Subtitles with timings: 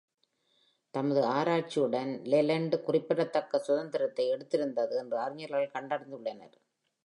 [0.93, 6.57] தமது ஆராய்ச்சியுடன் லெலெண்டு குறிப்பிடத்தக்க சுதந்திரத்தை எடுத்திருந்தது என்று அறிஞர்கள் கண்டறிந்துள்ளனர்.